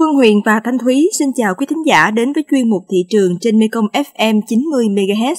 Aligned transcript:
Phương 0.00 0.14
Huyền 0.14 0.40
và 0.44 0.60
Thanh 0.64 0.78
Thúy 0.78 1.08
xin 1.18 1.28
chào 1.34 1.54
quý 1.54 1.66
thính 1.66 1.86
giả 1.86 2.10
đến 2.10 2.32
với 2.32 2.44
chuyên 2.50 2.70
mục 2.70 2.82
thị 2.90 2.98
trường 3.10 3.38
trên 3.40 3.58
Mekong 3.58 3.86
FM 3.92 4.40
90 4.46 4.88
MHz. 4.88 5.34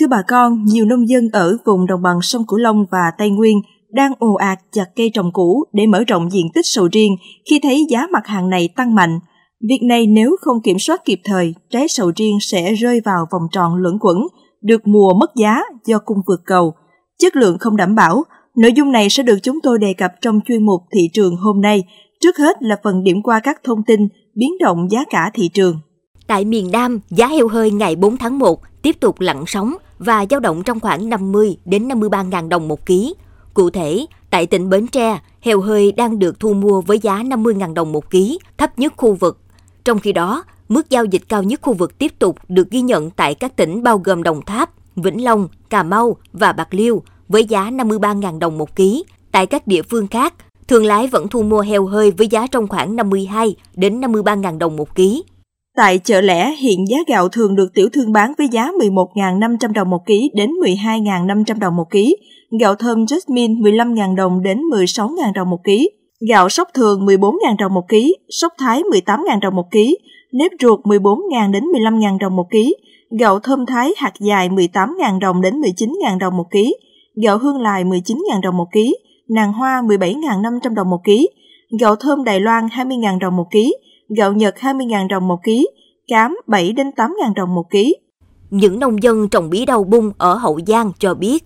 Thưa 0.00 0.06
bà 0.10 0.22
con, 0.28 0.64
nhiều 0.64 0.84
nông 0.84 1.08
dân 1.08 1.28
ở 1.32 1.56
vùng 1.66 1.86
đồng 1.86 2.02
bằng 2.02 2.16
sông 2.22 2.42
Cửu 2.48 2.58
Long 2.58 2.84
và 2.90 3.10
Tây 3.18 3.30
Nguyên 3.30 3.56
đang 3.90 4.12
ồ 4.18 4.34
ạt 4.34 4.58
chặt 4.72 4.84
cây 4.96 5.10
trồng 5.14 5.32
cũ 5.32 5.64
để 5.72 5.86
mở 5.86 6.04
rộng 6.06 6.32
diện 6.32 6.46
tích 6.54 6.66
sầu 6.66 6.88
riêng 6.92 7.16
khi 7.50 7.60
thấy 7.62 7.86
giá 7.88 8.06
mặt 8.12 8.26
hàng 8.26 8.50
này 8.50 8.68
tăng 8.76 8.94
mạnh. 8.94 9.18
Việc 9.68 9.80
này 9.82 10.06
nếu 10.06 10.36
không 10.40 10.62
kiểm 10.62 10.78
soát 10.78 11.04
kịp 11.04 11.20
thời, 11.24 11.54
trái 11.70 11.88
sầu 11.88 12.12
riêng 12.16 12.38
sẽ 12.40 12.72
rơi 12.74 13.00
vào 13.04 13.26
vòng 13.32 13.42
tròn 13.52 13.74
luẩn 13.74 13.98
quẩn, 14.00 14.16
được 14.62 14.86
mùa 14.86 15.14
mất 15.20 15.30
giá 15.36 15.62
do 15.86 15.98
cung 16.04 16.18
vượt 16.26 16.40
cầu. 16.46 16.74
Chất 17.18 17.36
lượng 17.36 17.58
không 17.58 17.76
đảm 17.76 17.94
bảo, 17.94 18.22
nội 18.56 18.72
dung 18.72 18.92
này 18.92 19.08
sẽ 19.10 19.22
được 19.22 19.38
chúng 19.42 19.58
tôi 19.62 19.78
đề 19.78 19.92
cập 19.92 20.10
trong 20.20 20.40
chuyên 20.46 20.66
mục 20.66 20.80
thị 20.92 21.08
trường 21.12 21.36
hôm 21.36 21.60
nay. 21.60 21.82
Trước 22.20 22.36
hết 22.38 22.56
là 22.60 22.76
phần 22.82 23.04
điểm 23.04 23.22
qua 23.22 23.40
các 23.40 23.60
thông 23.64 23.82
tin 23.82 24.08
biến 24.34 24.50
động 24.60 24.88
giá 24.90 25.04
cả 25.10 25.30
thị 25.34 25.48
trường. 25.48 25.78
Tại 26.26 26.44
miền 26.44 26.70
Nam, 26.70 27.00
giá 27.10 27.26
heo 27.26 27.48
hơi 27.48 27.70
ngày 27.70 27.96
4 27.96 28.16
tháng 28.16 28.38
1 28.38 28.60
tiếp 28.82 28.96
tục 29.00 29.20
lặn 29.20 29.44
sóng 29.46 29.74
và 29.98 30.26
dao 30.30 30.40
động 30.40 30.62
trong 30.62 30.80
khoảng 30.80 31.08
50 31.08 31.56
đến 31.64 31.88
53 31.88 32.22
ngàn 32.22 32.48
đồng 32.48 32.68
một 32.68 32.86
ký. 32.86 33.14
Cụ 33.54 33.70
thể, 33.70 34.06
tại 34.30 34.46
tỉnh 34.46 34.68
Bến 34.68 34.86
Tre, 34.86 35.18
heo 35.40 35.60
hơi 35.60 35.92
đang 35.92 36.18
được 36.18 36.40
thu 36.40 36.54
mua 36.54 36.80
với 36.80 36.98
giá 36.98 37.22
50 37.22 37.54
ngàn 37.54 37.74
đồng 37.74 37.92
một 37.92 38.10
ký, 38.10 38.38
thấp 38.58 38.78
nhất 38.78 38.92
khu 38.96 39.14
vực. 39.14 39.40
Trong 39.84 39.98
khi 39.98 40.12
đó, 40.12 40.44
mức 40.68 40.90
giao 40.90 41.04
dịch 41.04 41.22
cao 41.28 41.42
nhất 41.42 41.60
khu 41.62 41.72
vực 41.72 41.98
tiếp 41.98 42.18
tục 42.18 42.38
được 42.48 42.70
ghi 42.70 42.80
nhận 42.80 43.10
tại 43.10 43.34
các 43.34 43.56
tỉnh 43.56 43.82
bao 43.82 43.98
gồm 43.98 44.22
Đồng 44.22 44.42
Tháp, 44.42 44.70
Vĩnh 44.96 45.24
Long, 45.24 45.48
Cà 45.70 45.82
Mau 45.82 46.16
và 46.32 46.52
Bạc 46.52 46.74
Liêu 46.74 47.02
với 47.28 47.44
giá 47.44 47.70
53.000 47.70 48.38
đồng 48.38 48.58
một 48.58 48.76
ký. 48.76 49.04
Tại 49.32 49.46
các 49.46 49.66
địa 49.66 49.82
phương 49.82 50.06
khác, 50.06 50.34
thương 50.70 50.86
lái 50.86 51.06
vẫn 51.06 51.28
thu 51.28 51.42
mua 51.42 51.60
heo 51.60 51.86
hơi 51.86 52.10
với 52.10 52.26
giá 52.30 52.46
trong 52.46 52.68
khoảng 52.68 52.96
52 52.96 53.56
đến 53.76 54.00
53.000 54.00 54.58
đồng 54.58 54.76
một 54.76 54.94
ký. 54.94 55.22
Tại 55.76 55.98
chợ 55.98 56.20
lẻ, 56.20 56.50
hiện 56.50 56.84
giá 56.88 56.96
gạo 57.06 57.28
thường 57.28 57.56
được 57.56 57.74
tiểu 57.74 57.88
thương 57.92 58.12
bán 58.12 58.32
với 58.38 58.48
giá 58.48 58.70
11.500 58.78 59.72
đồng 59.72 59.90
một 59.90 60.06
ký 60.06 60.30
đến 60.34 60.50
12.500 60.50 61.58
đồng 61.58 61.76
một 61.76 61.90
ký, 61.90 62.16
gạo 62.60 62.74
thơm 62.74 63.04
Jasmine 63.04 63.62
15.000 63.62 64.16
đồng 64.16 64.42
đến 64.42 64.58
16.000 64.72 65.32
đồng 65.34 65.50
một 65.50 65.64
ký, 65.64 65.90
gạo 66.28 66.48
sóc 66.48 66.68
thường 66.74 67.06
14.000 67.06 67.56
đồng 67.58 67.74
một 67.74 67.88
ký, 67.88 68.16
sóc 68.28 68.52
thái 68.58 68.82
18.000 68.82 69.40
đồng 69.40 69.56
một 69.56 69.70
ký, 69.70 69.98
nếp 70.32 70.50
ruột 70.60 70.80
14.000 70.80 71.52
đến 71.52 71.64
15.000 71.64 72.18
đồng 72.18 72.36
một 72.36 72.46
ký, 72.50 72.74
gạo 73.20 73.40
thơm 73.40 73.66
thái 73.66 73.92
hạt 73.96 74.12
dài 74.20 74.48
18.000 74.48 75.18
đồng 75.18 75.40
đến 75.40 75.60
19.000 75.60 76.18
đồng 76.18 76.36
một 76.36 76.46
ký, 76.50 76.74
gạo 77.24 77.38
hương 77.38 77.60
lài 77.60 77.84
19.000 77.84 78.40
đồng 78.42 78.56
một 78.56 78.66
ký, 78.72 78.94
nàng 79.30 79.52
hoa 79.52 79.82
17.500 79.82 80.74
đồng 80.74 80.90
một 80.90 81.00
ký, 81.04 81.28
gạo 81.80 81.96
thơm 81.96 82.24
Đài 82.24 82.40
Loan 82.40 82.66
20.000 82.66 83.18
đồng 83.18 83.36
một 83.36 83.46
ký, 83.50 83.74
gạo 84.16 84.32
Nhật 84.32 84.54
20.000 84.58 85.08
đồng 85.08 85.28
một 85.28 85.38
ký, 85.42 85.68
cám 86.08 86.36
7 86.46 86.72
đến 86.72 86.90
8.000 86.96 87.34
đồng 87.34 87.54
một 87.54 87.70
ký. 87.70 87.96
Những 88.50 88.78
nông 88.78 89.02
dân 89.02 89.28
trồng 89.28 89.50
bí 89.50 89.66
đau 89.66 89.84
bung 89.84 90.12
ở 90.18 90.34
Hậu 90.34 90.60
Giang 90.66 90.92
cho 90.98 91.14
biết, 91.14 91.44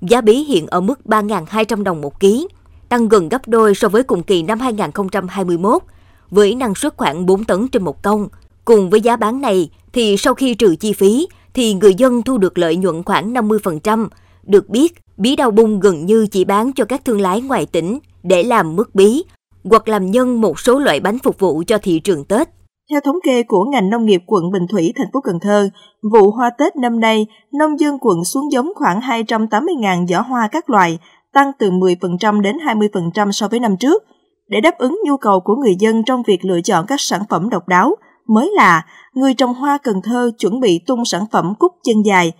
giá 0.00 0.20
bí 0.20 0.34
hiện 0.34 0.66
ở 0.66 0.80
mức 0.80 1.00
3.200 1.04 1.82
đồng 1.82 2.00
một 2.00 2.20
ký, 2.20 2.48
tăng 2.88 3.08
gần 3.08 3.28
gấp 3.28 3.48
đôi 3.48 3.74
so 3.74 3.88
với 3.88 4.02
cùng 4.02 4.22
kỳ 4.22 4.42
năm 4.42 4.60
2021, 4.60 5.82
với 6.30 6.54
năng 6.54 6.74
suất 6.74 6.96
khoảng 6.96 7.26
4 7.26 7.44
tấn 7.44 7.68
trên 7.68 7.84
một 7.84 8.02
công. 8.02 8.28
Cùng 8.64 8.90
với 8.90 9.00
giá 9.00 9.16
bán 9.16 9.40
này 9.40 9.70
thì 9.92 10.16
sau 10.16 10.34
khi 10.34 10.54
trừ 10.54 10.76
chi 10.76 10.92
phí 10.92 11.28
thì 11.54 11.74
người 11.74 11.94
dân 11.94 12.22
thu 12.22 12.38
được 12.38 12.58
lợi 12.58 12.76
nhuận 12.76 13.02
khoảng 13.02 13.34
50%. 13.34 14.08
Được 14.46 14.68
biết, 14.68 14.92
bí 15.16 15.36
đau 15.36 15.50
bung 15.50 15.80
gần 15.80 16.06
như 16.06 16.26
chỉ 16.30 16.44
bán 16.44 16.72
cho 16.72 16.84
các 16.84 17.04
thương 17.04 17.20
lái 17.20 17.40
ngoài 17.40 17.66
tỉnh 17.66 17.98
để 18.22 18.42
làm 18.42 18.76
mứt 18.76 18.94
bí 18.94 19.24
hoặc 19.64 19.88
làm 19.88 20.10
nhân 20.10 20.40
một 20.40 20.60
số 20.60 20.78
loại 20.78 21.00
bánh 21.00 21.18
phục 21.18 21.38
vụ 21.38 21.62
cho 21.66 21.78
thị 21.78 22.00
trường 22.00 22.24
Tết. 22.24 22.48
Theo 22.90 23.00
thống 23.00 23.16
kê 23.24 23.42
của 23.42 23.64
ngành 23.64 23.90
nông 23.90 24.04
nghiệp 24.04 24.22
quận 24.26 24.50
Bình 24.52 24.66
Thủy, 24.70 24.92
thành 24.96 25.06
phố 25.12 25.20
Cần 25.20 25.38
Thơ, 25.42 25.70
vụ 26.12 26.30
hoa 26.30 26.50
Tết 26.58 26.76
năm 26.76 27.00
nay, 27.00 27.26
nông 27.52 27.80
dân 27.80 27.98
quận 28.00 28.24
xuống 28.24 28.52
giống 28.52 28.72
khoảng 28.74 29.00
280.000 29.00 30.06
giỏ 30.06 30.20
hoa 30.20 30.48
các 30.52 30.70
loại, 30.70 30.98
tăng 31.32 31.52
từ 31.58 31.70
10% 31.70 32.40
đến 32.40 32.56
20% 32.56 33.30
so 33.30 33.48
với 33.48 33.60
năm 33.60 33.76
trước. 33.76 34.02
Để 34.48 34.60
đáp 34.60 34.78
ứng 34.78 34.98
nhu 35.04 35.16
cầu 35.16 35.40
của 35.44 35.54
người 35.56 35.74
dân 35.78 36.02
trong 36.06 36.22
việc 36.26 36.44
lựa 36.44 36.60
chọn 36.60 36.84
các 36.88 37.00
sản 37.00 37.22
phẩm 37.30 37.50
độc 37.50 37.68
đáo, 37.68 37.94
mới 38.28 38.50
là 38.54 38.86
người 39.14 39.34
trồng 39.34 39.54
hoa 39.54 39.78
Cần 39.82 39.96
Thơ 40.04 40.30
chuẩn 40.38 40.60
bị 40.60 40.80
tung 40.86 41.04
sản 41.04 41.22
phẩm 41.32 41.54
cúc 41.58 41.72
chân 41.84 41.96
dài. 42.06 42.32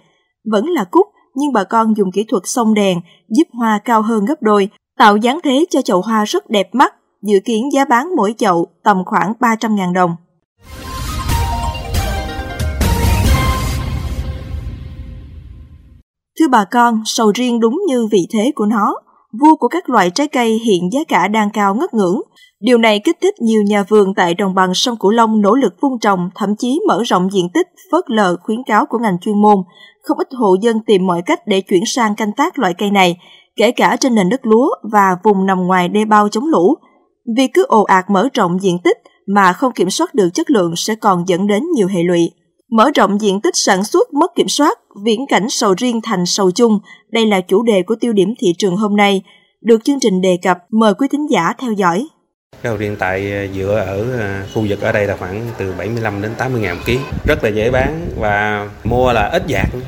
Vẫn 0.53 0.67
là 0.69 0.85
cúc, 0.85 1.07
nhưng 1.35 1.53
bà 1.53 1.65
con 1.65 1.97
dùng 1.97 2.13
kỹ 2.13 2.25
thuật 2.29 2.43
sông 2.47 2.75
đèn 2.75 3.01
giúp 3.29 3.49
hoa 3.53 3.81
cao 3.85 4.03
hơn 4.03 4.25
gấp 4.25 4.43
đôi, 4.43 4.69
tạo 4.99 5.17
dáng 5.17 5.39
thế 5.45 5.65
cho 5.71 5.83
chậu 5.83 6.01
hoa 6.01 6.25
rất 6.25 6.51
đẹp 6.51 6.69
mắt, 6.73 6.95
dự 7.23 7.39
kiến 7.45 7.73
giá 7.73 7.85
bán 7.85 8.09
mỗi 8.17 8.35
chậu 8.39 8.67
tầm 8.83 9.03
khoảng 9.07 9.33
300.000 9.41 9.93
đồng. 9.93 10.17
Thưa 16.41 16.49
bà 16.49 16.65
con, 16.65 17.03
sầu 17.05 17.33
riêng 17.35 17.61
đúng 17.61 17.83
như 17.87 18.07
vị 18.13 18.27
thế 18.33 18.53
của 18.55 18.67
nó, 18.67 18.95
vua 19.41 19.57
của 19.57 19.69
các 19.69 19.91
loại 19.91 20.11
trái 20.11 20.29
cây 20.29 20.61
hiện 20.65 20.93
giá 20.93 21.01
cả 21.09 21.29
đang 21.29 21.51
cao 21.51 21.75
ngất 21.75 21.95
ngưỡng. 21.95 22.21
Điều 22.61 22.79
này 22.79 23.01
kích 23.05 23.17
thích 23.23 23.35
nhiều 23.41 23.63
nhà 23.63 23.83
vườn 23.83 24.15
tại 24.15 24.35
đồng 24.35 24.55
bằng 24.55 24.75
sông 24.75 24.97
Cửu 25.01 25.11
Long 25.11 25.41
nỗ 25.41 25.55
lực 25.55 25.75
vun 25.81 25.93
trồng, 26.01 26.31
thậm 26.35 26.57
chí 26.59 26.81
mở 26.89 27.03
rộng 27.07 27.29
diện 27.33 27.49
tích, 27.55 27.67
phớt 27.93 28.05
lờ 28.07 28.37
khuyến 28.43 28.63
cáo 28.67 28.87
của 28.87 28.99
ngành 28.99 29.19
chuyên 29.21 29.43
môn. 29.43 29.57
Không 30.03 30.19
ít 30.19 30.29
hộ 30.33 30.57
dân 30.63 30.81
tìm 30.87 31.07
mọi 31.07 31.23
cách 31.27 31.47
để 31.47 31.61
chuyển 31.61 31.83
sang 31.87 32.15
canh 32.15 32.33
tác 32.33 32.59
loại 32.59 32.75
cây 32.75 32.91
này, 32.91 33.17
kể 33.57 33.71
cả 33.71 33.97
trên 34.01 34.15
nền 34.15 34.29
đất 34.29 34.47
lúa 34.47 34.69
và 34.93 35.17
vùng 35.25 35.47
nằm 35.47 35.67
ngoài 35.67 35.89
đê 35.89 36.05
bao 36.05 36.29
chống 36.29 36.45
lũ. 36.47 36.75
Vì 37.37 37.49
cứ 37.49 37.65
ồ 37.69 37.83
ạt 37.83 38.05
mở 38.11 38.29
rộng 38.35 38.63
diện 38.63 38.79
tích 38.85 38.99
mà 39.27 39.53
không 39.53 39.73
kiểm 39.73 39.91
soát 39.91 40.15
được 40.15 40.29
chất 40.35 40.51
lượng 40.51 40.73
sẽ 40.77 40.95
còn 40.95 41.25
dẫn 41.27 41.47
đến 41.47 41.63
nhiều 41.75 41.89
hệ 41.89 42.03
lụy. 42.03 42.31
Mở 42.73 42.91
rộng 42.95 43.21
diện 43.21 43.41
tích 43.41 43.57
sản 43.57 43.85
xuất 43.85 44.15
mất 44.15 44.35
kiểm 44.37 44.49
soát, 44.49 44.79
viễn 45.05 45.27
cảnh 45.29 45.47
sầu 45.49 45.75
riêng 45.79 46.01
thành 46.03 46.27
sầu 46.27 46.51
chung, 46.51 46.79
đây 47.11 47.27
là 47.27 47.41
chủ 47.41 47.63
đề 47.63 47.83
của 47.87 47.95
tiêu 48.01 48.13
điểm 48.13 48.35
thị 48.39 48.55
trường 48.59 48.77
hôm 48.77 48.97
nay, 48.97 49.23
được 49.61 49.85
chương 49.85 50.01
trình 50.01 50.21
đề 50.21 50.39
cập, 50.43 50.59
mời 50.71 50.95
quý 50.95 51.09
thính 51.13 51.27
giả 51.31 51.53
theo 51.59 51.73
dõi. 51.73 52.07
Sầu 52.63 52.77
riêng 52.77 52.97
tại 52.99 53.49
dựa 53.55 53.85
ở 53.87 54.21
à, 54.21 54.47
khu 54.55 54.67
vực 54.69 54.81
ở 54.81 54.93
đây 54.93 55.07
là 55.07 55.17
khoảng 55.17 55.47
từ 55.59 55.73
75 55.79 56.23
đến 56.23 56.33
80 56.39 56.61
ngàn 56.61 56.79
ký, 56.87 56.99
rất 57.27 57.45
là 57.45 57.51
dễ 57.51 57.71
bán 57.71 58.09
và 58.19 58.69
mua 58.85 59.13
là 59.13 59.29
ít 59.29 59.43
dạng. 59.49 59.81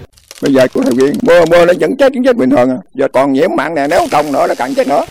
Bây 0.42 0.52
giờ 0.52 0.66
của 0.74 0.82
thằng 0.82 0.94
viên 0.94 1.12
mua 1.22 1.46
mua 1.50 1.66
nó 1.66 1.72
vẫn 1.80 1.96
chết 1.96 2.12
vẫn 2.14 2.24
chết 2.24 2.36
bình 2.36 2.50
thường 2.50 2.70
à. 2.70 2.76
Giờ 2.94 3.08
còn 3.12 3.32
nhiễm 3.32 3.50
mặn 3.56 3.74
này 3.74 3.88
nếu 3.88 4.00
không 4.10 4.32
nữa 4.32 4.46
nó 4.48 4.54
càng 4.58 4.74
chết 4.74 4.88
nữa. 4.88 5.04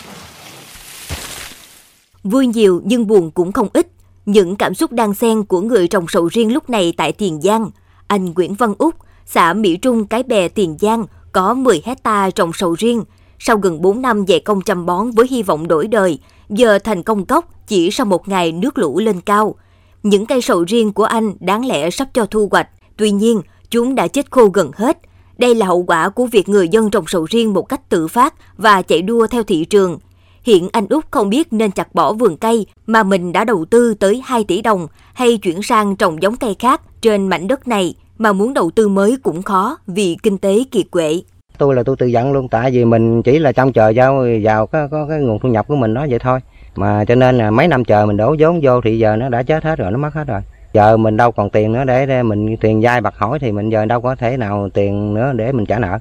Vui 2.23 2.47
nhiều 2.47 2.81
nhưng 2.85 3.07
buồn 3.07 3.31
cũng 3.31 3.51
không 3.51 3.67
ít. 3.73 3.88
Những 4.25 4.56
cảm 4.56 4.73
xúc 4.73 4.91
đan 4.91 5.13
xen 5.13 5.44
của 5.44 5.61
người 5.61 5.88
trồng 5.88 6.06
sầu 6.07 6.28
riêng 6.28 6.53
lúc 6.53 6.69
này 6.69 6.94
tại 6.97 7.11
Tiền 7.11 7.41
Giang. 7.41 7.69
Anh 8.07 8.34
Nguyễn 8.34 8.53
Văn 8.53 8.73
Úc, 8.78 8.95
xã 9.25 9.53
Mỹ 9.53 9.78
Trung, 9.78 10.06
Cái 10.06 10.23
Bè, 10.23 10.47
Tiền 10.47 10.78
Giang 10.79 11.06
có 11.31 11.53
10 11.53 11.81
hecta 11.85 12.29
trồng 12.29 12.51
sầu 12.53 12.75
riêng. 12.79 13.03
Sau 13.39 13.57
gần 13.57 13.81
4 13.81 14.01
năm 14.01 14.25
dạy 14.25 14.39
công 14.39 14.62
chăm 14.62 14.85
bón 14.85 15.12
với 15.12 15.28
hy 15.29 15.44
vọng 15.44 15.67
đổi 15.67 15.88
đời, 15.88 16.19
giờ 16.50 16.79
thành 16.79 17.03
công 17.03 17.25
cốc 17.25 17.45
chỉ 17.67 17.91
sau 17.91 18.06
một 18.06 18.28
ngày 18.28 18.51
nước 18.51 18.78
lũ 18.78 19.00
lên 19.00 19.22
cao. 19.22 19.56
Những 20.03 20.25
cây 20.25 20.41
sầu 20.41 20.63
riêng 20.63 20.94
của 20.94 21.03
anh 21.03 21.33
đáng 21.39 21.66
lẽ 21.66 21.89
sắp 21.89 22.07
cho 22.13 22.25
thu 22.25 22.47
hoạch, 22.51 22.69
tuy 22.97 23.12
nhiên 23.12 23.41
chúng 23.69 23.95
đã 23.95 24.07
chết 24.07 24.31
khô 24.31 24.47
gần 24.47 24.72
hết. 24.75 24.97
Đây 25.38 25.56
là 25.56 25.66
hậu 25.66 25.83
quả 25.83 26.09
của 26.09 26.25
việc 26.25 26.50
người 26.50 26.67
dân 26.67 26.89
trồng 26.89 27.06
sầu 27.07 27.25
riêng 27.29 27.53
một 27.53 27.69
cách 27.69 27.89
tự 27.89 28.07
phát 28.07 28.33
và 28.57 28.81
chạy 28.81 29.01
đua 29.01 29.28
theo 29.28 29.44
thị 29.44 29.66
trường. 29.66 30.00
Hiện 30.45 30.69
anh 30.71 30.85
Úc 30.89 31.03
không 31.11 31.29
biết 31.29 31.53
nên 31.53 31.71
chặt 31.71 31.95
bỏ 31.95 32.13
vườn 32.13 32.37
cây 32.37 32.65
mà 32.87 33.03
mình 33.03 33.33
đã 33.33 33.43
đầu 33.43 33.65
tư 33.65 33.93
tới 33.93 34.21
2 34.25 34.43
tỷ 34.43 34.61
đồng 34.61 34.87
hay 35.13 35.37
chuyển 35.37 35.63
sang 35.63 35.95
trồng 35.95 36.21
giống 36.21 36.35
cây 36.35 36.55
khác 36.59 36.81
trên 37.01 37.27
mảnh 37.27 37.47
đất 37.47 37.67
này 37.67 37.95
mà 38.17 38.33
muốn 38.33 38.53
đầu 38.53 38.71
tư 38.75 38.87
mới 38.87 39.17
cũng 39.23 39.41
khó 39.41 39.77
vì 39.87 40.17
kinh 40.23 40.37
tế 40.37 40.63
kiệt 40.71 40.85
quệ. 40.91 41.21
Tôi 41.57 41.75
là 41.75 41.83
tôi 41.83 41.95
tự 41.95 42.05
dẫn 42.05 42.31
luôn 42.31 42.47
tại 42.47 42.71
vì 42.71 42.85
mình 42.85 43.23
chỉ 43.23 43.39
là 43.39 43.51
trong 43.51 43.73
chờ 43.73 43.89
giao 43.89 44.25
vào 44.43 44.67
có, 44.67 44.87
có 44.87 45.05
cái 45.09 45.19
nguồn 45.19 45.39
thu 45.39 45.49
nhập 45.49 45.67
của 45.67 45.75
mình 45.75 45.93
đó 45.93 46.05
vậy 46.09 46.19
thôi. 46.19 46.39
Mà 46.75 47.05
cho 47.05 47.15
nên 47.15 47.37
là 47.37 47.51
mấy 47.51 47.67
năm 47.67 47.85
chờ 47.85 48.05
mình 48.05 48.17
đổ 48.17 48.35
vốn 48.39 48.59
vô 48.63 48.81
thì 48.81 48.99
giờ 48.99 49.15
nó 49.15 49.29
đã 49.29 49.43
chết 49.43 49.63
hết 49.63 49.79
rồi, 49.79 49.91
nó 49.91 49.97
mất 49.97 50.13
hết 50.13 50.27
rồi. 50.27 50.41
Giờ 50.73 50.97
mình 50.97 51.18
đâu 51.18 51.31
còn 51.31 51.50
tiền 51.50 51.73
nữa 51.73 51.83
để 51.85 52.23
mình 52.23 52.57
tiền 52.57 52.81
dai 52.81 53.01
bạc 53.01 53.13
hỏi 53.18 53.39
thì 53.39 53.51
mình 53.51 53.69
giờ 53.69 53.85
đâu 53.85 54.01
có 54.01 54.15
thể 54.15 54.38
nào 54.38 54.69
tiền 54.73 55.13
nữa 55.13 55.31
để 55.35 55.51
mình 55.51 55.65
trả 55.65 55.79
nợ. 55.79 56.00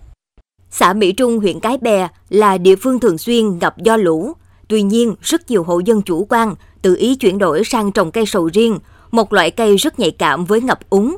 Xã 0.75 0.93
Mỹ 0.93 1.13
Trung, 1.13 1.39
huyện 1.39 1.61
Cái 1.61 1.79
Bè 1.81 2.09
là 2.29 2.59
địa 2.59 2.77
phương 2.77 3.01
thường 3.01 3.19
xuyên 3.19 3.59
ngập 3.59 3.79
do 3.79 3.97
lũ. 3.97 4.33
Tuy 4.69 4.83
nhiên, 4.83 5.15
rất 5.21 5.51
nhiều 5.51 5.63
hộ 5.63 5.79
dân 5.79 6.03
chủ 6.03 6.27
quan 6.29 6.55
tự 6.83 6.97
ý 6.99 7.17
chuyển 7.17 7.39
đổi 7.39 7.65
sang 7.65 7.93
trồng 7.93 8.11
cây 8.11 8.27
sầu 8.27 8.51
riêng, 8.53 8.79
một 9.11 9.33
loại 9.33 9.51
cây 9.51 9.77
rất 9.77 9.99
nhạy 9.99 10.11
cảm 10.11 10.45
với 10.45 10.61
ngập 10.61 10.79
úng. 10.91 11.17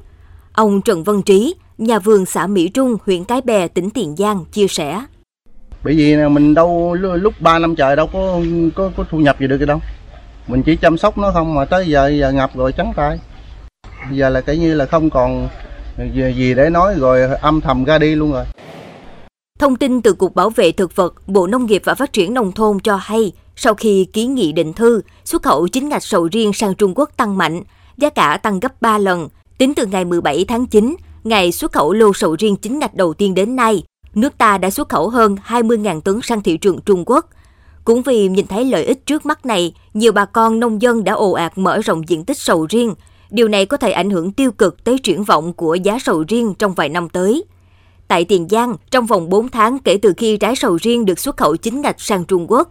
Ông 0.53 0.81
Trần 0.81 1.05
Văn 1.05 1.23
Trí, 1.23 1.55
nhà 1.79 1.99
vườn 1.99 2.27
xã 2.27 2.47
Mỹ 2.47 2.69
Trung, 2.69 2.97
huyện 3.07 3.25
Cái 3.25 3.41
Bè, 3.41 3.69
tỉnh 3.69 3.91
Tiền 3.91 4.17
Giang 4.17 4.45
chia 4.53 4.69
sẻ. 4.69 5.05
Bởi 5.85 5.95
vì 5.95 6.17
mình 6.29 6.55
đâu 6.55 6.95
lúc 6.95 7.35
3 7.41 7.59
năm 7.59 7.77
trời 7.77 7.97
đâu 7.97 8.07
có, 8.13 8.41
có 8.75 8.91
có 8.97 9.05
thu 9.11 9.19
nhập 9.19 9.41
gì 9.41 9.47
được 9.47 9.65
đâu. 9.65 9.81
Mình 10.49 10.63
chỉ 10.63 10.77
chăm 10.77 10.99
sóc 10.99 11.19
nó 11.19 11.31
không 11.31 11.55
mà 11.55 11.65
tới 11.65 11.87
giờ 11.87 12.09
giờ 12.09 12.33
ngập 12.33 12.57
rồi 12.57 12.73
trắng 12.73 12.93
tay. 12.97 13.19
Giờ 14.11 14.29
là 14.29 14.41
cái 14.41 14.59
như 14.59 14.75
là 14.75 14.87
không 14.87 15.11
còn 15.11 15.49
ờ, 15.99 16.05
gì 16.37 16.55
để 16.55 16.71
nói 16.71 16.95
rồi 16.99 17.21
âm 17.41 17.61
thầm 17.61 17.85
ra 17.85 17.99
đi 17.99 18.15
luôn 18.15 18.33
rồi. 18.33 18.45
Thông 19.59 19.77
tin 19.77 20.03
từ 20.03 20.13
Cục 20.13 20.35
Bảo 20.35 20.51
vệ 20.51 20.73
Thực 20.73 20.97
vật, 20.97 21.15
Bộ 21.27 21.47
Nông 21.47 21.67
nghiệp 21.67 21.83
và 21.85 21.95
Phát 21.95 22.13
triển 22.13 22.35
Nông 22.35 22.53
thôn 22.53 22.81
cho 22.81 22.97
hay, 22.97 23.33
Sau 23.57 23.75
khi 23.75 24.05
ký 24.13 24.27
nghị 24.27 24.53
định 24.53 24.73
thư, 24.73 25.01
xuất 25.25 25.43
khẩu 25.43 25.69
chính 25.69 25.89
ngạch 25.89 26.03
sầu 26.03 26.29
riêng 26.33 26.53
sang 26.53 26.75
Trung 26.75 26.93
Quốc 26.97 27.11
tăng 27.17 27.39
mạnh, 27.39 27.63
giá 27.97 28.11
cả 28.11 28.37
tăng 28.43 28.61
gấp 28.61 28.83
3 28.83 28.99
lần. 28.99 29.29
Tính 29.59 29.75
từ 29.75 29.87
ngày 29.87 30.05
17 30.05 30.45
tháng 30.45 30.67
9, 30.67 30.97
ngày 31.25 31.53
xuất 31.53 31.73
khẩu 31.73 31.93
lô 31.93 32.13
sầu 32.15 32.37
riêng 32.39 32.57
chính 32.57 32.79
ngạch 32.79 32.95
đầu 32.95 33.15
tiên 33.15 33.35
đến 33.35 33.57
nay, 33.57 33.83
nước 34.15 34.39
ta 34.39 34.59
đã 34.59 34.71
xuất 34.71 34.89
khẩu 34.89 35.09
hơn 35.09 35.37
20.000 35.47 36.01
tấn 36.01 36.21
sang 36.23 36.43
thị 36.43 36.57
trường 36.57 36.81
Trung 36.81 37.05
Quốc. 37.07 37.29
Cũng 37.85 38.03
vì 38.03 38.29
nhìn 38.29 38.47
thấy 38.47 38.65
lợi 38.65 38.85
ích 38.85 39.07
trước 39.07 39.27
mắt 39.27 39.47
này, 39.47 39.75
nhiều 39.95 40.13
bà 40.13 40.25
con 40.25 40.61
nông 40.61 40.83
dân 40.83 41.05
đã 41.05 41.13
ồ 41.13 41.33
ạt 41.33 41.59
mở 41.59 41.79
rộng 41.79 42.09
diện 42.09 42.25
tích 42.25 42.39
sầu 42.39 42.67
riêng. 42.71 42.95
Điều 43.31 43.49
này 43.49 43.67
có 43.67 43.77
thể 43.77 43.93
ảnh 43.93 44.11
hưởng 44.11 44.33
tiêu 44.33 44.53
cực 44.53 44.85
tới 44.85 44.99
triển 44.99 45.25
vọng 45.25 45.53
của 45.53 45.75
giá 45.75 45.99
sầu 46.01 46.25
riêng 46.29 46.55
trong 46.59 46.75
vài 46.75 46.89
năm 46.89 47.09
tới. 47.09 47.45
Tại 48.09 48.25
Tiền 48.25 48.49
Giang, 48.51 48.77
trong 48.91 49.07
vòng 49.07 49.29
4 49.29 49.49
tháng 49.49 49.79
kể 49.79 49.99
từ 50.03 50.13
khi 50.17 50.37
trái 50.37 50.57
sầu 50.57 50.79
riêng 50.83 51.05
được 51.05 51.19
xuất 51.19 51.37
khẩu 51.37 51.57
chính 51.57 51.81
ngạch 51.81 52.01
sang 52.01 52.25
Trung 52.25 52.47
Quốc, 52.49 52.69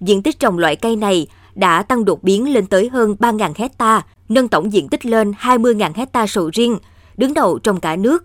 diện 0.00 0.22
tích 0.22 0.38
trồng 0.38 0.58
loại 0.58 0.76
cây 0.76 0.96
này 0.96 1.26
đã 1.54 1.82
tăng 1.82 2.04
đột 2.04 2.22
biến 2.22 2.52
lên 2.52 2.66
tới 2.66 2.88
hơn 2.88 3.16
3.000 3.18 3.52
hecta, 3.56 4.02
nâng 4.28 4.48
tổng 4.48 4.72
diện 4.72 4.88
tích 4.88 5.06
lên 5.06 5.32
20.000 5.40 5.90
hecta 5.94 6.26
sầu 6.26 6.50
riêng, 6.52 6.78
đứng 7.16 7.34
đầu 7.34 7.58
trong 7.58 7.80
cả 7.80 7.96
nước. 7.96 8.24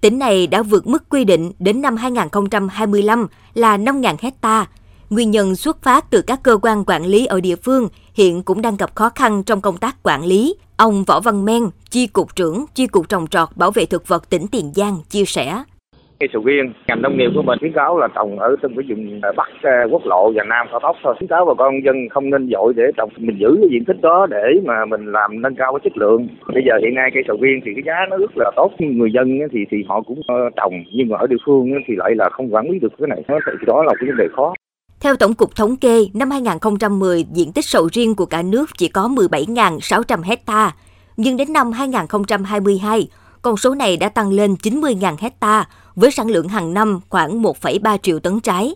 Tỉnh 0.00 0.18
này 0.18 0.46
đã 0.46 0.62
vượt 0.62 0.86
mức 0.86 1.08
quy 1.08 1.24
định 1.24 1.52
đến 1.58 1.82
năm 1.82 1.96
2025 1.96 3.26
là 3.54 3.76
5.000 3.76 4.16
hecta. 4.20 4.66
Nguyên 5.10 5.30
nhân 5.30 5.56
xuất 5.56 5.82
phát 5.82 6.10
từ 6.10 6.22
các 6.22 6.42
cơ 6.42 6.58
quan 6.62 6.84
quản 6.86 7.06
lý 7.06 7.26
ở 7.26 7.40
địa 7.40 7.56
phương 7.56 7.88
hiện 8.14 8.42
cũng 8.42 8.62
đang 8.62 8.76
gặp 8.76 8.94
khó 8.94 9.10
khăn 9.14 9.42
trong 9.42 9.60
công 9.60 9.76
tác 9.76 10.02
quản 10.02 10.24
lý. 10.24 10.54
Ông 10.76 11.04
Võ 11.04 11.20
Văn 11.20 11.44
Men, 11.44 11.70
Chi 11.90 12.06
cục 12.06 12.36
trưởng 12.36 12.64
Chi 12.74 12.86
cục 12.86 13.08
trồng 13.08 13.26
trọt 13.26 13.48
bảo 13.56 13.70
vệ 13.70 13.86
thực 13.86 14.08
vật 14.08 14.30
tỉnh 14.30 14.46
Tiền 14.46 14.72
Giang 14.74 14.98
chia 15.10 15.24
sẻ 15.24 15.62
cây 16.20 16.28
sầu 16.32 16.42
riêng 16.42 16.72
ngành 16.88 17.02
nông 17.02 17.16
nghiệp 17.16 17.30
của 17.34 17.42
mình 17.42 17.58
khuyến 17.58 17.72
cáo 17.72 17.98
là 17.98 18.08
trồng 18.14 18.38
ở 18.38 18.56
từng 18.62 18.74
cái 18.76 18.84
vùng 18.88 19.20
à, 19.22 19.32
bắc 19.36 19.48
à, 19.62 19.84
quốc 19.90 20.02
lộ 20.06 20.32
và 20.34 20.44
nam 20.44 20.66
cao 20.70 20.80
tốc 20.82 20.96
thôi. 21.02 21.14
Khuyến 21.18 21.28
cáo 21.28 21.44
bà 21.44 21.54
con 21.58 21.84
dân 21.84 21.96
không 22.10 22.30
nên 22.30 22.50
dội 22.52 22.72
để 22.76 22.82
trồng. 22.96 23.10
Mình 23.16 23.38
giữ 23.40 23.56
cái 23.60 23.68
diện 23.72 23.84
tích 23.84 24.00
đó 24.02 24.26
để 24.30 24.44
mà 24.64 24.84
mình 24.84 25.12
làm 25.12 25.42
nâng 25.42 25.54
cao 25.54 25.72
cái 25.72 25.80
chất 25.84 25.96
lượng. 25.96 26.28
Bây 26.54 26.62
giờ 26.66 26.72
hiện 26.82 26.94
nay 26.94 27.10
cây 27.14 27.22
sầu 27.28 27.36
riêng 27.40 27.60
thì 27.64 27.70
cái 27.74 27.82
giá 27.86 27.96
nó 28.10 28.16
rất 28.16 28.30
là 28.36 28.50
tốt. 28.56 28.72
Nhưng 28.78 28.98
người 28.98 29.12
dân 29.12 29.38
thì 29.52 29.60
thì 29.70 29.76
họ 29.88 30.00
cũng 30.00 30.20
ờ, 30.26 30.34
trồng. 30.56 30.74
Nhưng 30.92 31.08
mà 31.08 31.18
ở 31.18 31.26
địa 31.26 31.42
phương 31.46 31.70
thì 31.86 31.94
lại 31.96 32.12
là 32.14 32.28
không 32.32 32.54
quản 32.54 32.70
lý 32.70 32.78
được 32.78 32.92
cái 32.98 33.08
này. 33.08 33.22
Thì 33.28 33.66
đó 33.66 33.82
là 33.82 33.92
cái 33.98 34.08
vấn 34.08 34.16
đề 34.16 34.26
khó. 34.36 34.54
Theo 35.00 35.16
Tổng 35.16 35.34
cục 35.34 35.56
Thống 35.56 35.76
kê, 35.80 35.98
năm 36.14 36.30
2010, 36.30 37.24
diện 37.34 37.52
tích 37.54 37.64
sầu 37.64 37.88
riêng 37.92 38.14
của 38.14 38.26
cả 38.26 38.42
nước 38.42 38.66
chỉ 38.78 38.88
có 38.88 39.02
17.600 39.02 40.22
hecta, 40.22 40.72
nhưng 41.16 41.36
đến 41.36 41.52
năm 41.52 41.72
2022, 41.72 43.08
con 43.46 43.56
số 43.56 43.74
này 43.74 43.96
đã 43.96 44.08
tăng 44.08 44.30
lên 44.30 44.54
90.000 44.62 45.16
hecta 45.18 45.68
với 45.94 46.10
sản 46.10 46.30
lượng 46.30 46.48
hàng 46.48 46.74
năm 46.74 47.00
khoảng 47.08 47.42
1,3 47.42 47.98
triệu 48.02 48.18
tấn 48.18 48.40
trái. 48.40 48.74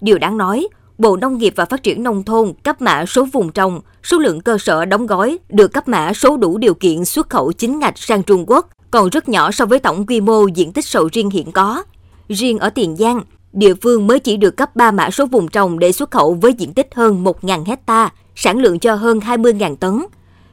Điều 0.00 0.18
đáng 0.18 0.38
nói, 0.38 0.68
Bộ 0.98 1.16
Nông 1.16 1.38
nghiệp 1.38 1.52
và 1.56 1.64
Phát 1.64 1.82
triển 1.82 2.02
Nông 2.02 2.22
thôn 2.22 2.52
cấp 2.62 2.80
mã 2.80 3.06
số 3.06 3.24
vùng 3.24 3.52
trồng, 3.52 3.80
số 4.02 4.18
lượng 4.18 4.40
cơ 4.40 4.58
sở 4.58 4.84
đóng 4.84 5.06
gói 5.06 5.38
được 5.48 5.72
cấp 5.72 5.88
mã 5.88 6.12
số 6.12 6.36
đủ 6.36 6.58
điều 6.58 6.74
kiện 6.74 7.04
xuất 7.04 7.30
khẩu 7.30 7.52
chính 7.52 7.78
ngạch 7.78 7.98
sang 7.98 8.22
Trung 8.22 8.44
Quốc 8.46 8.68
còn 8.90 9.08
rất 9.08 9.28
nhỏ 9.28 9.50
so 9.50 9.66
với 9.66 9.78
tổng 9.78 10.06
quy 10.06 10.20
mô 10.20 10.46
diện 10.46 10.72
tích 10.72 10.84
sầu 10.84 11.08
riêng 11.12 11.30
hiện 11.30 11.52
có. 11.52 11.82
Riêng 12.28 12.58
ở 12.58 12.70
Tiền 12.70 12.96
Giang, 12.96 13.22
địa 13.52 13.74
phương 13.74 14.06
mới 14.06 14.20
chỉ 14.20 14.36
được 14.36 14.56
cấp 14.56 14.76
3 14.76 14.90
mã 14.90 15.10
số 15.10 15.26
vùng 15.26 15.48
trồng 15.48 15.78
để 15.78 15.92
xuất 15.92 16.10
khẩu 16.10 16.34
với 16.34 16.52
diện 16.52 16.74
tích 16.74 16.88
hơn 16.94 17.24
1.000 17.24 17.64
hecta, 17.64 18.12
sản 18.34 18.58
lượng 18.58 18.78
cho 18.78 18.94
hơn 18.94 19.18
20.000 19.18 19.76
tấn 19.76 20.00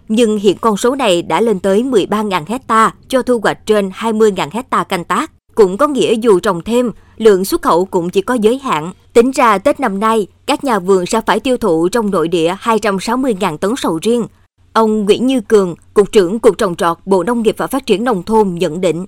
nhưng 0.08 0.38
hiện 0.38 0.58
con 0.62 0.78
số 0.78 0.96
này 0.96 1.22
đã 1.22 1.42
lên 1.42 1.60
tới 1.60 1.84
13.000 1.84 2.44
hecta 2.48 2.94
cho 3.08 3.22
thu 3.22 3.40
hoạch 3.44 3.66
trên 3.66 3.90
20.000 3.90 4.48
hecta 4.52 4.84
canh 4.84 5.04
tác. 5.04 5.32
Cũng 5.56 5.78
có 5.78 5.88
nghĩa 5.88 6.14
dù 6.14 6.40
trồng 6.40 6.62
thêm, 6.62 6.92
lượng 7.18 7.46
xuất 7.46 7.62
khẩu 7.62 7.86
cũng 7.86 8.10
chỉ 8.10 8.22
có 8.22 8.34
giới 8.34 8.60
hạn. 8.60 8.94
Tính 9.14 9.32
ra 9.32 9.58
Tết 9.58 9.80
năm 9.80 10.00
nay, 10.00 10.28
các 10.46 10.64
nhà 10.64 10.80
vườn 10.80 11.06
sẽ 11.06 11.22
phải 11.26 11.40
tiêu 11.40 11.58
thụ 11.58 11.90
trong 11.90 12.12
nội 12.12 12.28
địa 12.28 12.56
260.000 12.62 13.58
tấn 13.58 13.72
sầu 13.78 14.00
riêng. 14.02 14.28
Ông 14.74 15.06
Nguyễn 15.06 15.28
Như 15.28 15.42
Cường, 15.42 15.76
Cục 15.94 16.12
trưởng 16.12 16.40
Cục 16.40 16.58
Trồng 16.58 16.76
trọt 16.76 16.98
Bộ 17.06 17.24
Nông 17.24 17.42
nghiệp 17.42 17.56
và 17.58 17.68
Phát 17.68 17.86
triển 17.86 18.04
Nông 18.04 18.24
thôn 18.24 18.56
nhận 18.56 18.82
định. 18.82 19.06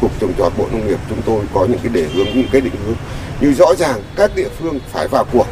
Cục 0.00 0.20
Trồng 0.20 0.32
trọt 0.38 0.52
Bộ 0.58 0.66
Nông 0.72 0.86
nghiệp 0.86 0.98
chúng 1.08 1.22
tôi 1.26 1.40
có 1.54 1.66
những 1.70 1.78
cái 1.82 1.92
đề 1.92 2.08
hướng, 2.14 2.26
những 2.34 2.48
cái 2.52 2.60
định 2.60 2.72
hướng. 2.86 2.96
như 3.40 3.52
rõ 3.52 3.74
ràng 3.78 4.00
các 4.16 4.30
địa 4.36 4.48
phương 4.58 4.78
phải 4.92 5.08
vào 5.08 5.24
cuộc, 5.32 5.46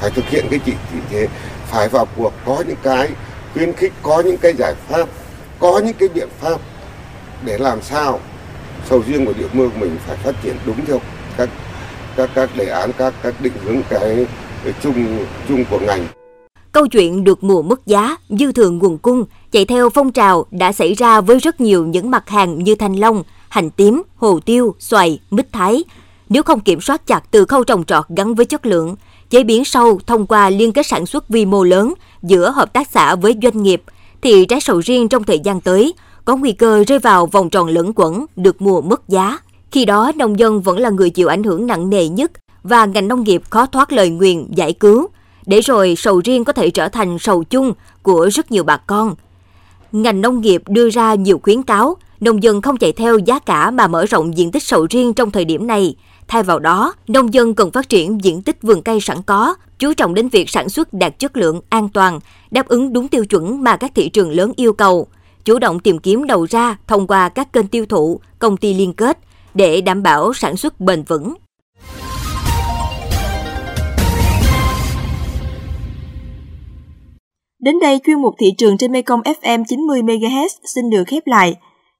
phải 0.00 0.10
thực 0.10 0.24
hiện 0.24 0.46
cái 0.50 0.60
chỉ 0.66 0.72
thị 0.92 0.98
thế, 1.10 1.28
phải 1.66 1.88
vào 1.88 2.06
cuộc 2.16 2.32
có 2.46 2.64
những 2.68 2.76
cái 2.82 3.08
khuyến 3.54 3.72
khích 3.72 3.92
có 4.02 4.22
những 4.26 4.36
cái 4.36 4.54
giải 4.58 4.74
pháp 4.88 5.08
có 5.58 5.80
những 5.84 5.96
cái 5.98 6.08
biện 6.08 6.28
pháp 6.40 6.60
để 7.44 7.58
làm 7.58 7.82
sao 7.82 8.20
sầu 8.90 9.02
riêng 9.06 9.26
của 9.26 9.32
địa 9.38 9.48
phương 9.52 9.70
mình 9.80 9.96
phải 10.06 10.16
phát 10.16 10.34
triển 10.42 10.56
đúng 10.66 10.86
theo 10.86 11.00
các 11.36 11.48
các 12.16 12.30
các 12.34 12.50
đề 12.56 12.66
án 12.66 12.90
các 12.98 13.14
các 13.22 13.34
định 13.40 13.52
hướng 13.64 13.82
cái, 13.90 14.26
cái 14.64 14.72
chung 14.82 15.26
chung 15.48 15.64
của 15.70 15.78
ngành 15.78 16.06
Câu 16.72 16.86
chuyện 16.86 17.24
được 17.24 17.44
mùa 17.44 17.62
mất 17.62 17.86
giá, 17.86 18.16
dư 18.28 18.52
thừa 18.52 18.70
nguồn 18.70 18.98
cung, 18.98 19.24
chạy 19.50 19.64
theo 19.64 19.90
phong 19.90 20.12
trào 20.12 20.46
đã 20.50 20.72
xảy 20.72 20.94
ra 20.94 21.20
với 21.20 21.38
rất 21.38 21.60
nhiều 21.60 21.86
những 21.86 22.10
mặt 22.10 22.28
hàng 22.28 22.58
như 22.64 22.74
thanh 22.74 22.94
long, 22.94 23.22
hành 23.48 23.70
tím, 23.70 24.02
hồ 24.16 24.40
tiêu, 24.44 24.74
xoài, 24.78 25.18
mít 25.30 25.52
thái. 25.52 25.84
Nếu 26.28 26.42
không 26.42 26.60
kiểm 26.60 26.80
soát 26.80 27.06
chặt 27.06 27.22
từ 27.30 27.44
khâu 27.44 27.64
trồng 27.64 27.84
trọt 27.84 28.04
gắn 28.16 28.34
với 28.34 28.46
chất 28.46 28.66
lượng, 28.66 28.96
chế 29.32 29.44
biến 29.44 29.64
sâu 29.64 30.00
thông 30.06 30.26
qua 30.26 30.50
liên 30.50 30.72
kết 30.72 30.86
sản 30.86 31.06
xuất 31.06 31.28
vi 31.28 31.46
mô 31.46 31.64
lớn 31.64 31.94
giữa 32.22 32.50
hợp 32.50 32.72
tác 32.72 32.88
xã 32.90 33.14
với 33.14 33.34
doanh 33.42 33.62
nghiệp, 33.62 33.82
thì 34.22 34.46
trái 34.46 34.60
sầu 34.60 34.78
riêng 34.78 35.08
trong 35.08 35.24
thời 35.24 35.38
gian 35.38 35.60
tới 35.60 35.94
có 36.24 36.36
nguy 36.36 36.52
cơ 36.52 36.84
rơi 36.86 36.98
vào 36.98 37.26
vòng 37.26 37.50
tròn 37.50 37.68
lẫn 37.68 37.92
quẩn 37.96 38.26
được 38.36 38.62
mùa 38.62 38.80
mất 38.80 39.08
giá. 39.08 39.38
Khi 39.70 39.84
đó, 39.84 40.12
nông 40.16 40.38
dân 40.38 40.60
vẫn 40.60 40.78
là 40.78 40.90
người 40.90 41.10
chịu 41.10 41.28
ảnh 41.28 41.42
hưởng 41.42 41.66
nặng 41.66 41.90
nề 41.90 42.08
nhất 42.08 42.32
và 42.62 42.84
ngành 42.86 43.08
nông 43.08 43.22
nghiệp 43.22 43.42
khó 43.50 43.66
thoát 43.66 43.92
lời 43.92 44.10
nguyền 44.10 44.46
giải 44.54 44.72
cứu, 44.72 45.08
để 45.46 45.60
rồi 45.60 45.94
sầu 45.96 46.20
riêng 46.24 46.44
có 46.44 46.52
thể 46.52 46.70
trở 46.70 46.88
thành 46.88 47.18
sầu 47.18 47.44
chung 47.44 47.72
của 48.02 48.28
rất 48.32 48.52
nhiều 48.52 48.64
bà 48.64 48.76
con. 48.76 49.14
Ngành 49.92 50.20
nông 50.20 50.40
nghiệp 50.40 50.62
đưa 50.68 50.90
ra 50.90 51.14
nhiều 51.14 51.40
khuyến 51.42 51.62
cáo, 51.62 51.96
nông 52.20 52.42
dân 52.42 52.62
không 52.62 52.76
chạy 52.76 52.92
theo 52.92 53.18
giá 53.18 53.38
cả 53.38 53.70
mà 53.70 53.86
mở 53.86 54.06
rộng 54.06 54.36
diện 54.38 54.50
tích 54.50 54.62
sầu 54.62 54.86
riêng 54.90 55.14
trong 55.14 55.30
thời 55.30 55.44
điểm 55.44 55.66
này– 55.66 55.94
Thay 56.28 56.42
vào 56.42 56.58
đó, 56.58 56.94
nông 57.08 57.34
dân 57.34 57.54
cần 57.54 57.70
phát 57.70 57.88
triển 57.88 58.24
diện 58.24 58.42
tích 58.42 58.62
vườn 58.62 58.82
cây 58.82 59.00
sẵn 59.00 59.22
có, 59.22 59.54
chú 59.78 59.94
trọng 59.94 60.14
đến 60.14 60.28
việc 60.28 60.50
sản 60.50 60.68
xuất 60.68 60.92
đạt 60.92 61.18
chất 61.18 61.36
lượng, 61.36 61.60
an 61.68 61.88
toàn, 61.88 62.20
đáp 62.50 62.68
ứng 62.68 62.92
đúng 62.92 63.08
tiêu 63.08 63.24
chuẩn 63.24 63.62
mà 63.64 63.76
các 63.76 63.92
thị 63.94 64.08
trường 64.08 64.30
lớn 64.30 64.52
yêu 64.56 64.72
cầu, 64.72 65.06
chủ 65.44 65.58
động 65.58 65.80
tìm 65.80 65.98
kiếm 65.98 66.26
đầu 66.26 66.46
ra 66.50 66.76
thông 66.86 67.06
qua 67.06 67.28
các 67.28 67.52
kênh 67.52 67.66
tiêu 67.66 67.86
thụ, 67.86 68.20
công 68.38 68.56
ty 68.56 68.74
liên 68.74 68.92
kết 68.92 69.18
để 69.54 69.80
đảm 69.80 70.02
bảo 70.02 70.32
sản 70.32 70.56
xuất 70.56 70.80
bền 70.80 71.02
vững. 71.02 71.34
Đến 77.58 77.80
đây 77.80 78.00
chuyên 78.06 78.22
mục 78.22 78.34
thị 78.38 78.46
trường 78.58 78.78
trên 78.78 78.92
Mekong 78.92 79.20
FM 79.20 79.64
90 79.68 80.02
MHz 80.02 80.48
xin 80.74 80.90
được 80.90 81.04
khép 81.06 81.22
lại. 81.26 81.54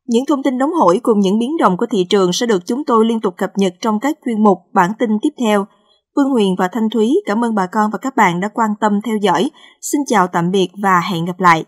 Những 0.06 0.25
thông 0.28 0.42
tin 0.42 0.59
nóng 0.59 0.73
hổi 0.73 1.00
cùng 1.02 1.21
những 1.21 1.38
biến 1.38 1.56
động 1.61 1.76
của 1.76 1.87
thị 1.90 2.06
trường 2.11 2.32
sẽ 2.32 2.47
được 2.47 2.66
chúng 2.66 2.85
tôi 2.85 3.04
liên 3.04 3.21
tục 3.21 3.35
cập 3.37 3.50
nhật 3.56 3.75
trong 3.80 4.00
các 4.00 4.18
chuyên 4.26 4.42
mục, 4.42 4.59
bản 4.73 4.90
tin 4.99 5.11
tiếp 5.23 5.30
theo. 5.40 5.66
Phương 6.16 6.30
Huyền 6.30 6.54
và 6.59 6.68
Thanh 6.73 6.90
Thúy 6.94 7.11
cảm 7.26 7.44
ơn 7.44 7.54
bà 7.54 7.66
con 7.66 7.90
và 7.92 7.99
các 7.99 8.16
bạn 8.16 8.40
đã 8.40 8.49
quan 8.54 8.71
tâm 8.80 8.92
theo 9.04 9.16
dõi. 9.16 9.50
Xin 9.80 10.00
chào 10.06 10.26
tạm 10.26 10.50
biệt 10.50 10.68
và 10.82 11.00
hẹn 11.11 11.25
gặp 11.25 11.40
lại. 11.40 11.64